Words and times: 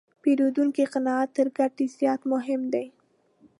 د 0.13 0.13
پیرودونکي 0.23 0.83
قناعت 0.93 1.29
تر 1.37 1.47
ګټې 1.57 1.85
زیات 1.97 2.21
مهم 2.33 2.61
دی. 2.73 2.85